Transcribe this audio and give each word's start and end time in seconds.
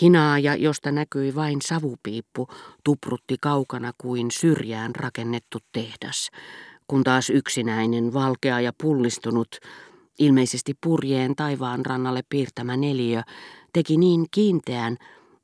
Hinaaja, 0.00 0.54
josta 0.54 0.92
näkyi 0.92 1.34
vain 1.34 1.62
savupiippu, 1.62 2.48
tuprutti 2.84 3.36
kaukana 3.40 3.92
kuin 3.98 4.30
syrjään 4.30 4.94
rakennettu 4.94 5.58
tehdas, 5.72 6.30
kun 6.88 7.04
taas 7.04 7.30
yksinäinen, 7.30 8.12
valkea 8.12 8.60
ja 8.60 8.72
pullistunut, 8.82 9.56
ilmeisesti 10.18 10.74
purjeen 10.80 11.36
taivaan 11.36 11.86
rannalle 11.86 12.22
piirtämä 12.28 12.76
neliö, 12.76 13.22
teki 13.72 13.96
niin 13.96 14.26
kiinteän, 14.30 14.96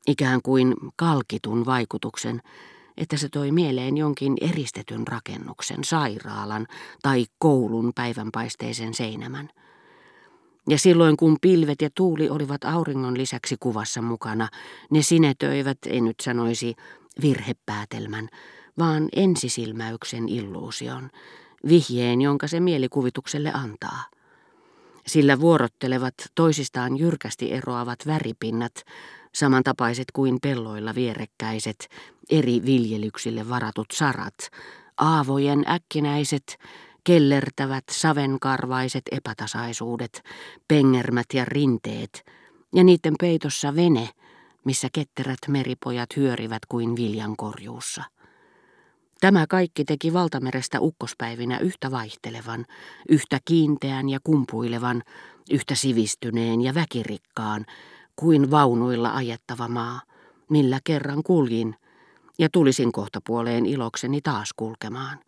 ikään 0.07 0.43
kuin 0.43 0.75
kalkitun 0.97 1.67
vaikutuksen, 1.67 2.43
että 2.97 3.17
se 3.17 3.29
toi 3.29 3.53
mieleen 3.53 3.97
jonkin 3.97 4.35
eristetyn 4.41 5.07
rakennuksen, 5.07 5.85
sairaalan 5.85 6.67
tai 7.03 7.27
koulun 7.39 7.93
päivänpaisteisen 7.95 8.95
seinämän. 8.95 9.49
Ja 10.69 10.79
silloin 10.79 11.17
kun 11.17 11.37
pilvet 11.41 11.83
ja 11.83 11.91
tuuli 11.95 12.31
olivat 12.31 12.65
auringon 12.65 13.19
lisäksi 13.19 13.57
kuvassa 13.61 14.03
mukana, 14.03 14.49
ne 14.91 15.03
sinetöivät, 15.03 15.79
en 15.87 16.05
nyt 16.05 16.21
sanoisi 16.23 16.75
virhepäätelmän, 17.23 18.29
vaan 18.79 19.09
ensisilmäyksen 19.17 20.29
illuusion, 20.29 21.11
vihjeen, 21.69 22.21
jonka 22.21 22.49
se 22.49 22.61
mielikuvitukselle 22.61 23.53
antaa. 23.55 24.05
Sillä 25.07 25.41
vuorottelevat 25.41 26.15
toisistaan 26.35 26.99
jyrkästi 26.99 27.53
eroavat 27.53 28.07
väripinnat, 28.07 28.73
samantapaiset 29.35 30.05
kuin 30.13 30.39
pelloilla 30.43 30.95
vierekkäiset, 30.95 31.89
eri 32.31 32.63
viljelyksille 32.65 33.49
varatut 33.49 33.87
sarat, 33.93 34.37
aavojen 34.97 35.65
äkkinäiset, 35.69 36.59
kellertävät 37.05 37.85
savenkarvaiset 37.91 39.03
epätasaisuudet, 39.13 40.23
pengermät 40.69 41.27
ja 41.35 41.45
rinteet, 41.45 42.25
ja 42.75 42.85
niiden 42.85 43.15
peitossa 43.21 43.77
vene, 43.77 44.09
missä 44.65 44.89
ketterät 44.93 45.39
meripojat 45.49 46.17
hyörivät 46.17 46.67
kuin 46.69 46.97
viljankorjuussa. 46.97 48.05
Tämä 49.21 49.47
kaikki 49.47 49.85
teki 49.85 50.13
valtamerestä 50.13 50.81
ukkospäivinä 50.81 51.59
yhtä 51.59 51.91
vaihtelevan, 51.91 52.67
yhtä 53.09 53.39
kiinteän 53.45 54.09
ja 54.09 54.19
kumpuilevan, 54.25 55.03
yhtä 55.51 55.75
sivistyneen 55.75 56.61
ja 56.61 56.75
väkirikkaan, 56.75 57.67
kuin 58.17 58.51
vaunuilla 58.51 59.15
ajettava 59.15 59.69
maa, 59.69 60.01
millä 60.51 60.81
kerran 60.85 61.23
kuljin, 61.23 61.77
ja 62.39 62.49
tulisin 62.53 62.93
kohta 62.93 63.21
puoleen 63.27 63.67
ilokseni 63.67 64.21
taas 64.21 64.53
kulkemaan. 64.57 65.19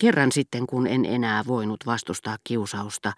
Kerran 0.00 0.32
sitten, 0.32 0.66
kun 0.66 0.86
en 0.86 1.04
enää 1.04 1.44
voinut 1.46 1.86
vastustaa 1.86 2.36
kiusausta, 2.44 3.12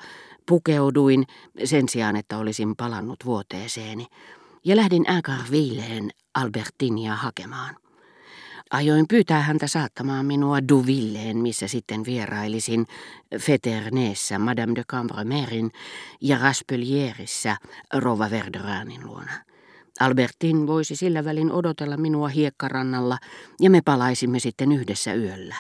pukeuduin 0.49 1.27
sen 1.65 1.89
sijaan, 1.89 2.17
että 2.17 2.39
olisin 2.39 2.77
palannut 2.77 3.25
vuoteeseeni, 3.25 4.07
ja 4.65 4.77
lähdin 4.77 5.05
Incarvilleen 5.17 6.11
Albertinia 6.35 7.15
hakemaan. 7.15 7.77
Ajoin 8.71 9.09
pyytää 9.09 9.43
häntä 9.43 9.67
saattamaan 9.67 10.27
minua 10.27 10.59
Duvilleen, 10.69 11.37
missä 11.37 11.69
sitten 11.69 12.05
vierailisin 12.05 12.87
Feterneessä 13.39 14.39
Madame 14.39 14.75
de 14.75 14.85
Cambremerin 14.85 15.71
ja 16.21 16.39
Raspelierissä 16.39 17.57
Rova 17.95 18.31
Verderanin 18.31 19.07
luona. 19.07 19.33
Albertin 20.01 20.67
voisi 20.67 20.97
sillä 20.97 21.25
välin 21.25 21.53
odotella 21.53 21.97
minua 21.97 22.29
hiekkarannalla 22.29 23.19
ja 23.61 23.71
me 23.71 23.81
palaisimme 23.85 24.39
sitten 24.39 24.73
yhdessä 24.73 25.15
yöllä. 25.15 25.57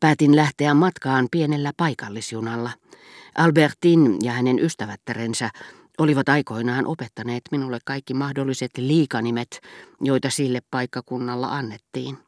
Päätin 0.00 0.36
lähteä 0.36 0.74
matkaan 0.74 1.28
pienellä 1.30 1.72
paikallisjunalla. 1.76 2.70
Albertin 3.34 4.16
ja 4.22 4.32
hänen 4.32 4.58
ystävättärensä 4.58 5.50
olivat 5.98 6.28
aikoinaan 6.28 6.86
opettaneet 6.86 7.42
minulle 7.50 7.78
kaikki 7.84 8.14
mahdolliset 8.14 8.70
liikanimet, 8.76 9.60
joita 10.00 10.30
sille 10.30 10.60
paikkakunnalla 10.70 11.48
annettiin. 11.48 12.18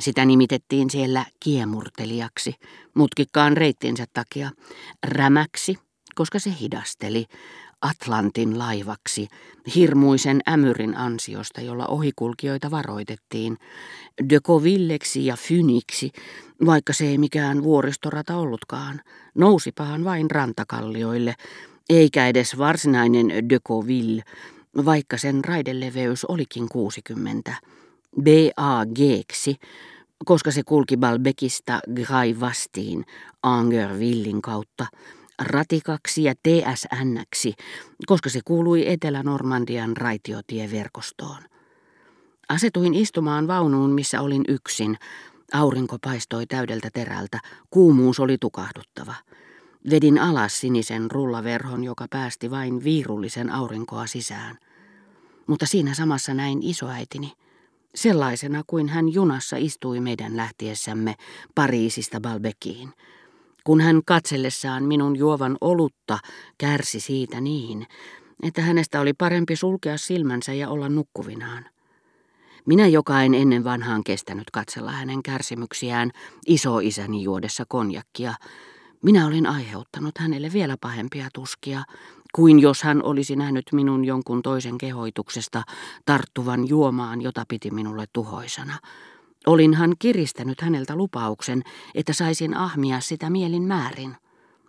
Sitä 0.00 0.24
nimitettiin 0.24 0.90
siellä 0.90 1.24
kiemurtelijaksi, 1.40 2.54
mutkikkaan 2.94 3.56
reittinsä 3.56 4.04
takia, 4.12 4.50
rämäksi, 5.06 5.78
koska 6.14 6.38
se 6.38 6.50
hidasteli, 6.60 7.26
Atlantin 7.82 8.58
laivaksi, 8.58 9.28
hirmuisen 9.74 10.40
ämyrin 10.48 10.96
ansiosta, 10.96 11.60
jolla 11.60 11.86
ohikulkijoita 11.86 12.70
varoitettiin, 12.70 13.56
Dekovilleksi 14.28 15.26
ja 15.26 15.36
Fyniksi, 15.36 16.10
vaikka 16.66 16.92
se 16.92 17.06
ei 17.06 17.18
mikään 17.18 17.62
vuoristorata 17.62 18.36
ollutkaan, 18.36 19.00
nousipahan 19.34 20.04
vain 20.04 20.30
rantakallioille, 20.30 21.34
eikä 21.90 22.28
edes 22.28 22.58
varsinainen 22.58 23.48
Dekoville, 23.48 24.22
vaikka 24.84 25.18
sen 25.18 25.44
raideleveys 25.44 26.24
olikin 26.24 26.68
60. 26.68 27.52
BAG-ksi, 28.22 29.56
koska 30.24 30.50
se 30.50 30.62
kulki 30.62 30.96
Balbekista 30.96 31.80
Graivastiin 31.94 33.04
Angervillin 33.42 34.42
kautta, 34.42 34.86
ratikaksi 35.42 36.24
ja 36.24 36.34
TSNksi, 36.34 37.54
koska 38.06 38.30
se 38.30 38.40
kuului 38.44 38.88
Etelä-Normandian 38.88 39.96
raitiotieverkostoon. 39.96 41.42
Asetuin 42.48 42.94
istumaan 42.94 43.46
vaunuun, 43.46 43.90
missä 43.90 44.20
olin 44.20 44.44
yksin. 44.48 44.96
Aurinko 45.52 45.96
paistoi 46.04 46.46
täydeltä 46.46 46.88
terältä, 46.92 47.40
kuumuus 47.70 48.20
oli 48.20 48.38
tukahduttava. 48.38 49.14
Vedin 49.90 50.18
alas 50.18 50.60
sinisen 50.60 51.10
rullaverhon, 51.10 51.84
joka 51.84 52.06
päästi 52.10 52.50
vain 52.50 52.84
viirullisen 52.84 53.52
aurinkoa 53.52 54.06
sisään. 54.06 54.58
Mutta 55.46 55.66
siinä 55.66 55.94
samassa 55.94 56.34
näin 56.34 56.62
isoäitini, 56.62 57.32
sellaisena 57.94 58.62
kuin 58.66 58.88
hän 58.88 59.12
junassa 59.12 59.56
istui 59.56 60.00
meidän 60.00 60.36
lähtiessämme 60.36 61.14
Pariisista 61.54 62.20
Balbekiin. 62.20 62.92
Kun 63.66 63.80
hän 63.80 64.00
katsellessaan 64.04 64.84
minun 64.84 65.16
juovan 65.16 65.56
olutta 65.60 66.18
kärsi 66.58 67.00
siitä 67.00 67.40
niin, 67.40 67.86
että 68.42 68.62
hänestä 68.62 69.00
oli 69.00 69.12
parempi 69.12 69.56
sulkea 69.56 69.98
silmänsä 69.98 70.52
ja 70.52 70.68
olla 70.68 70.88
nukkuvinaan. 70.88 71.66
Minä, 72.66 72.86
joka 72.86 73.22
en 73.22 73.34
ennen 73.34 73.64
vanhaan 73.64 74.04
kestänyt 74.04 74.50
katsella 74.50 74.92
hänen 74.92 75.22
kärsimyksiään 75.22 76.10
isoisäni 76.46 77.22
juodessa 77.22 77.64
konjakkia, 77.68 78.34
minä 79.02 79.26
olin 79.26 79.46
aiheuttanut 79.46 80.18
hänelle 80.18 80.52
vielä 80.52 80.76
pahempia 80.80 81.28
tuskia, 81.34 81.82
kuin 82.34 82.58
jos 82.58 82.82
hän 82.82 83.02
olisi 83.02 83.36
nähnyt 83.36 83.64
minun 83.72 84.04
jonkun 84.04 84.42
toisen 84.42 84.78
kehoituksesta 84.78 85.62
tarttuvan 86.04 86.68
juomaan, 86.68 87.22
jota 87.22 87.44
piti 87.48 87.70
minulle 87.70 88.04
tuhoisana. 88.12 88.78
Olinhan 89.46 89.94
kiristänyt 89.98 90.60
häneltä 90.60 90.96
lupauksen, 90.96 91.62
että 91.94 92.12
saisin 92.12 92.56
ahmia 92.56 93.00
sitä 93.00 93.30
mielin 93.30 93.62
määrin. 93.62 94.16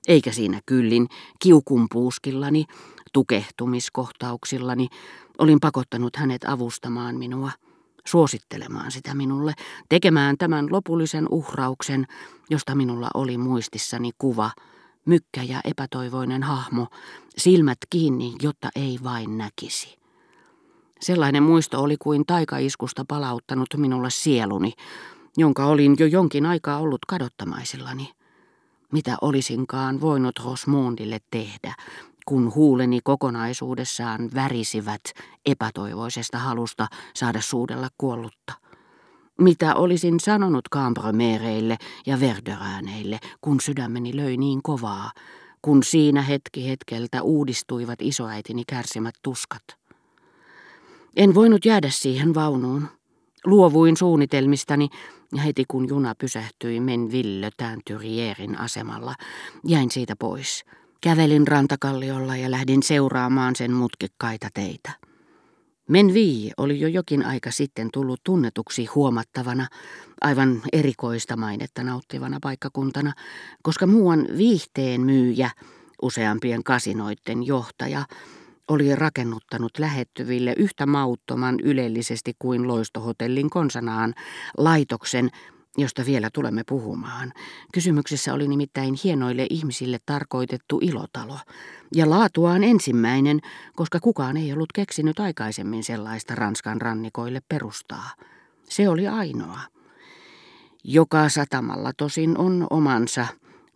Eikä 0.08 0.32
siinä 0.32 0.62
kyllin 0.66 1.08
kiukumpuuskillani, 1.40 2.66
tukehtumiskohtauksillani, 3.14 4.88
olin 5.38 5.60
pakottanut 5.60 6.16
hänet 6.16 6.44
avustamaan 6.44 7.16
minua– 7.16 7.52
suosittelemaan 8.08 8.92
sitä 8.92 9.14
minulle, 9.14 9.54
tekemään 9.90 10.38
tämän 10.38 10.68
lopullisen 10.72 11.28
uhrauksen, 11.30 12.08
josta 12.50 12.76
minulla 12.76 13.09
oli 13.14 13.38
muistissani 13.38 14.12
kuva, 14.18 14.52
mykkä 15.06 15.44
ja 15.44 15.62
epätoivoinen 15.64 16.44
hahmo, 16.44 16.88
silmät 17.38 17.78
kiinni, 17.90 18.34
jotta 18.42 18.70
ei 18.76 19.00
vain 19.04 19.38
näkisi. 19.38 19.98
Sellainen 21.00 21.44
muisto 21.44 21.81
oli 21.81 21.97
kuin 22.00 22.25
taikaiskusta 22.25 23.06
palauttanut 23.08 23.68
minulle 23.78 24.09
sieluni, 24.09 24.74
jonka 25.38 25.66
olin 25.66 25.96
jo 26.00 26.06
jonkin 26.06 26.46
aikaa 26.46 26.80
ollut 26.80 27.06
kadottamaisillani. 27.08 28.12
Mitä 28.91 29.18
olisinkaan 29.22 30.02
voinut 30.02 30.40
Rosmondille 30.46 31.19
tehdä, 31.31 31.75
kun 32.25 32.56
huuleni 32.56 33.00
kokonaisuudessaan 33.03 34.30
värisivät 34.35 35.02
epätoivoisesta 35.46 36.38
halusta 36.38 36.88
saada 37.14 37.41
suudella 37.41 37.90
kuollutta. 37.97 38.53
Mitä 39.41 39.76
olisin 39.76 40.20
sanonut 40.20 40.70
Cambromereille 40.73 41.78
ja 42.05 42.20
Verderääneille, 42.20 43.20
kun 43.41 43.61
sydämeni 43.61 44.16
löi 44.16 44.38
niin 44.38 44.64
kovaa, 44.64 45.11
kun 45.61 45.84
siinä 45.84 46.22
hetki 46.22 46.70
hetkeltä 46.70 47.22
uudistuivat 47.22 48.02
isoäitini 48.02 48.64
kärsimät 48.67 49.16
tuskat. 49.23 49.64
En 51.17 51.35
voinut 51.35 51.66
jäädä 51.66 51.90
siihen 51.90 52.34
vaunuun. 52.34 52.87
Luovuin 53.46 53.97
suunnitelmistani 53.97 54.90
ja 55.35 55.41
heti 55.41 55.66
kun 55.67 55.87
juna 55.87 56.16
pysähtyi 56.16 56.79
Menville 56.79 57.49
Tantyrierin 57.58 58.59
asemalla, 58.59 59.16
jäin 59.64 59.91
siitä 59.91 60.16
pois– 60.16 60.64
Kävelin 61.02 61.47
rantakalliolla 61.47 62.35
ja 62.35 62.52
lähdin 62.52 62.84
seuraamaan 62.84 63.55
sen 63.55 63.73
mutkikkaita 63.73 64.47
teitä. 64.53 64.91
Menvii 65.90 66.52
oli 66.58 66.79
jo 66.79 66.87
jokin 66.87 67.25
aika 67.25 67.52
sitten 67.52 67.90
tullut 67.93 68.20
tunnetuksi 68.23 68.85
huomattavana, 68.85 69.67
aivan 70.22 70.61
erikoista 70.73 71.37
mainetta 71.37 71.84
nauttivana 71.84 72.37
paikkakuntana, 72.41 73.13
koska 73.61 73.87
muuan 73.87 74.28
viihteen 74.37 75.02
myyjä, 75.02 75.49
useampien 76.02 76.63
kasinoiden 76.63 77.46
johtaja, 77.46 78.05
oli 78.67 78.96
rakennuttanut 78.96 79.79
lähettyville 79.79 80.53
yhtä 80.58 80.85
mauttoman 80.85 81.55
ylellisesti 81.64 82.34
kuin 82.40 82.67
loistohotellin 82.67 83.49
konsanaan 83.49 84.14
laitoksen, 84.58 85.29
josta 85.78 86.05
vielä 86.05 86.29
tulemme 86.34 86.64
puhumaan. 86.67 87.34
Kysymyksessä 87.73 88.34
oli 88.34 88.47
nimittäin 88.47 88.96
hienoille 89.03 89.47
ihmisille 89.49 89.97
tarkoitettu 90.05 90.79
ilotalo, 90.81 91.40
ja 91.96 92.09
laatuaan 92.09 92.64
ensimmäinen, 92.64 93.40
koska 93.75 93.99
kukaan 93.99 94.37
ei 94.37 94.53
ollut 94.53 94.72
keksinyt 94.73 95.20
aikaisemmin 95.20 95.84
sellaista 95.84 96.35
Ranskan 96.35 96.81
rannikoille 96.81 97.41
perustaa. 97.49 98.09
Se 98.63 98.90
oli 98.90 99.08
ainoa. 99.08 99.59
Joka 100.84 101.29
satamalla 101.29 101.91
tosin 101.97 102.37
on 102.37 102.67
omansa, 102.70 103.28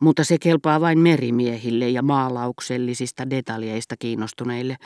mutta 0.01 0.23
se 0.23 0.37
kelpaa 0.37 0.81
vain 0.81 0.99
merimiehille 0.99 1.89
ja 1.89 2.01
maalauksellisista 2.01 3.29
detaljeista 3.29 3.95
kiinnostuneille, 3.97 4.77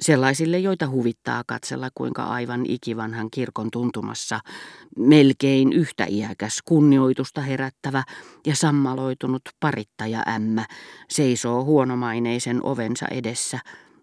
sellaisille, 0.00 0.58
joita 0.58 0.88
huvittaa 0.88 1.42
katsella, 1.46 1.88
kuinka 1.94 2.22
aivan 2.24 2.66
ikivanhan 2.68 3.30
kirkon 3.30 3.70
tuntumassa 3.70 4.40
melkein 4.96 5.72
yhtä 5.72 6.06
iäkäs, 6.08 6.62
kunnioitusta 6.64 7.40
herättävä 7.40 8.02
ja 8.46 8.56
sammaloitunut 8.56 9.42
parittaja 9.60 10.22
ämmä 10.34 10.66
seisoo 11.08 11.64
huonomaineisen 11.64 12.62
ovensa 12.62 13.06
edessä 13.10 13.58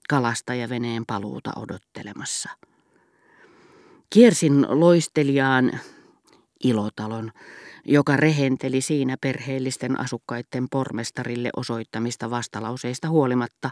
kalastajaveneen 0.10 1.04
paluuta 1.08 1.52
odottelemassa. 1.56 2.50
Kiersin 4.10 4.66
loistelijaan 4.70 5.80
ilotalon, 6.64 7.32
joka 7.86 8.18
rehenteli 8.18 8.82
siinä 8.82 9.16
perheellisten 9.22 10.00
asukkaiden 10.00 10.68
pormestarille 10.72 11.50
osoittamista 11.56 12.30
vastalauseista 12.30 13.10
huolimatta, 13.10 13.70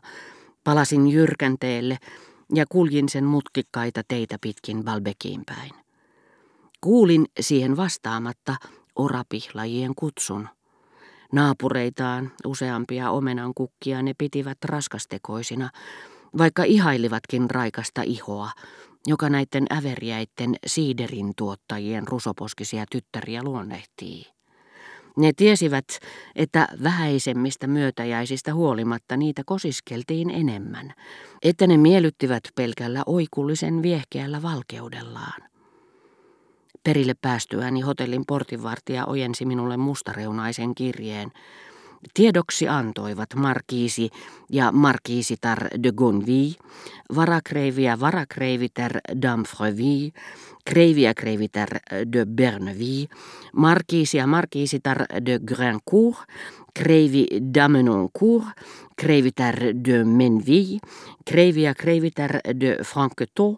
palasin 0.63 1.07
jyrkänteelle 1.07 1.97
ja 2.55 2.65
kuljin 2.69 3.09
sen 3.09 3.25
mutkikkaita 3.25 4.01
teitä 4.07 4.37
pitkin 4.41 4.85
Valbekiin 4.85 5.43
päin. 5.45 5.71
Kuulin 6.81 7.25
siihen 7.39 7.77
vastaamatta 7.77 8.55
orapihlajien 8.95 9.95
kutsun. 9.95 10.47
Naapureitaan 11.31 12.31
useampia 12.45 13.11
omenan 13.11 13.53
kukkia 13.53 14.01
ne 14.01 14.13
pitivät 14.17 14.57
raskastekoisina, 14.65 15.69
vaikka 16.37 16.63
ihailivatkin 16.63 17.51
raikasta 17.51 18.01
ihoa, 18.01 18.49
joka 19.07 19.29
näiden 19.29 19.65
äveriäiden 19.77 20.55
siiderin 20.65 21.33
tuottajien 21.37 22.07
rusoposkisia 22.07 22.85
tyttäriä 22.91 23.43
luonnehtii. 23.43 24.25
Ne 25.17 25.33
tiesivät, 25.37 25.85
että 26.35 26.67
vähäisemmistä 26.83 27.67
myötäjäisistä 27.67 28.53
huolimatta 28.53 29.17
niitä 29.17 29.41
kosiskeltiin 29.45 30.29
enemmän, 30.29 30.93
että 31.43 31.67
ne 31.67 31.77
miellyttivät 31.77 32.43
pelkällä 32.55 33.03
oikullisen 33.05 33.81
viehkeällä 33.81 34.41
valkeudellaan. 34.41 35.41
Perille 36.83 37.13
päästyäni 37.21 37.81
hotellin 37.81 38.23
portinvartija 38.27 39.05
ojensi 39.05 39.45
minulle 39.45 39.77
mustareunaisen 39.77 40.75
kirjeen, 40.75 41.31
Tiedoksi 42.13 42.67
antoivat 42.67 43.35
markiisi 43.35 44.09
ja 44.49 44.71
markiisitar 44.71 45.67
de 45.83 45.91
Gonville, 45.91 46.55
varakreivi 47.15 47.83
ja 47.83 47.99
varakreivitar 47.99 48.91
d'Amfreville, 49.21 50.11
kreivi 50.65 51.01
ja 51.01 51.13
kreivitar 51.13 51.69
de 52.13 52.25
Berneville, 52.25 53.07
markiisi 53.53 54.17
ja 54.17 54.27
markiisitar 54.27 55.05
de 55.25 55.39
Grancourt, 55.45 56.17
kreivi 56.73 57.27
d'Amenoncourt, 57.53 58.47
kreivitar 59.01 59.55
de 59.85 60.03
Menville, 60.05 60.79
kreivi 61.25 61.61
ja 61.61 61.73
kreivitar 61.73 62.31
de 62.59 62.77
Franquetot, 62.85 63.57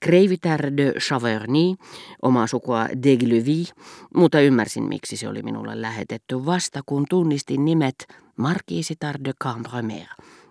kreivitar 0.00 0.60
de 0.76 0.92
Chaverny, 0.98 1.76
oma 2.22 2.46
sukua 2.46 2.86
d'Aigleville, 2.86 3.72
mutta 4.14 4.40
ymmärsin 4.40 4.84
miksi 4.84 5.16
se 5.16 5.28
oli 5.28 5.42
minulle 5.42 5.82
lähetetty 5.82 6.46
vasta 6.46 6.80
kun 6.86 7.04
tunnistin 7.10 7.64
nimet 7.64 8.06
markiisitar 8.36 9.18
de 9.24 9.32
Cambremer 9.44 10.06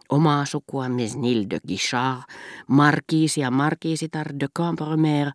omaa 0.10 0.46
sukua 0.46 0.90
Mesnil 0.90 1.46
de 1.50 1.60
Guichard, 1.68 2.22
markiisi 2.68 3.42
ja 3.42 3.52
markiisitar 3.52 4.28
de 4.40 4.48
Cambremer, 4.58 5.32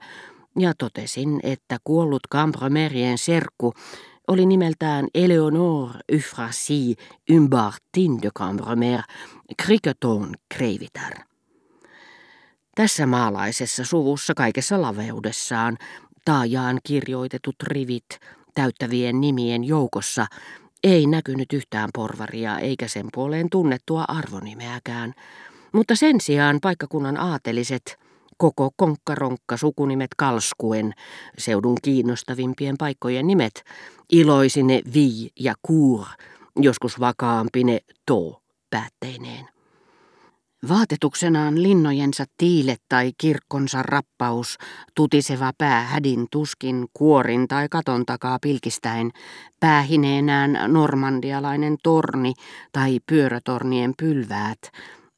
ja 0.59 0.73
totesin, 0.79 1.41
että 1.43 1.77
kuollut 1.85 2.23
Cambremerien 2.33 3.19
serkku 3.19 3.75
oli 4.29 4.47
nimeltään 4.47 5.07
Eleonore 5.15 6.01
Euphrasie 6.09 6.95
Umbartin 7.33 8.23
de 8.23 8.31
Cambremer, 8.39 9.01
Criqueton 9.63 10.35
Kreivitar. 10.55 11.13
Tässä 12.75 13.07
maalaisessa 13.07 13.85
suvussa 13.85 14.35
kaikessa 14.35 14.83
laveudessaan 14.83 15.79
taajaan 16.25 16.79
kirjoitetut 16.85 17.57
rivit 17.63 18.21
täyttävien 18.55 19.21
nimien 19.21 19.65
joukossa 19.65 20.27
ei 20.85 21.07
näkynyt 21.07 21.53
yhtään 21.53 21.91
porvaria 21.95 22.59
eikä 22.59 22.89
sen 22.89 23.09
puoleen 23.13 23.51
tunnettua 23.51 24.05
arvonimeäkään, 24.09 25.15
mutta 25.73 25.97
sen 25.97 26.21
sijaan 26.21 26.59
paikkakunnan 26.63 27.17
aateliset 27.17 28.02
koko 28.43 28.71
konkkaronkka 28.77 29.57
sukunimet 29.57 30.11
kalskuen, 30.17 30.93
seudun 31.39 31.77
kiinnostavimpien 31.83 32.75
paikkojen 32.79 33.27
nimet, 33.27 33.65
iloisine 34.13 34.83
vi 34.95 35.31
ja 35.41 35.55
kuur, 35.63 36.07
joskus 36.57 37.01
vakaampine 37.01 37.79
to 38.07 38.43
päätteineen. 38.71 39.49
Vaatetuksenaan 40.69 41.63
linnojensa 41.63 42.25
tiile 42.37 42.77
tai 42.89 43.13
kirkkonsa 43.19 43.83
rappaus, 43.83 44.59
tutiseva 44.95 45.53
pää 45.59 45.83
hädin 45.83 46.27
tuskin, 46.31 46.87
kuorin 46.93 47.49
tai 47.49 47.69
katon 47.71 48.07
takaa 48.07 48.39
pilkistäen, 48.43 49.11
päähineenään 49.61 50.59
normandialainen 50.73 51.77
torni 51.83 52.33
tai 52.73 52.99
pyörätornien 53.07 53.95
pylväät, 53.99 54.59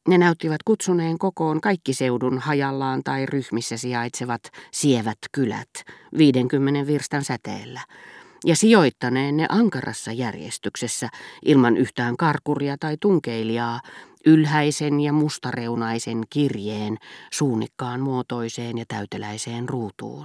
ne 0.08 0.18
näyttivät 0.18 0.62
kutsuneen 0.64 1.18
kokoon 1.18 1.60
kaikki 1.60 1.94
seudun 1.94 2.38
hajallaan 2.38 3.02
tai 3.04 3.26
ryhmissä 3.26 3.76
sijaitsevat 3.76 4.42
sievät 4.70 5.18
kylät 5.32 5.70
50 6.18 6.86
virstan 6.86 7.24
säteellä 7.24 7.80
ja 8.44 8.56
sijoittaneen 8.56 9.36
ne 9.36 9.46
ankarassa 9.48 10.12
järjestyksessä 10.12 11.08
ilman 11.44 11.76
yhtään 11.76 12.16
karkuria 12.16 12.76
tai 12.80 12.96
tunkeilijaa 13.00 13.80
ylhäisen 14.26 15.00
ja 15.00 15.12
mustareunaisen 15.12 16.22
kirjeen 16.30 16.98
suunnikkaan 17.32 18.00
muotoiseen 18.00 18.78
ja 18.78 18.84
täyteläiseen 18.88 19.68
ruutuun. 19.68 20.22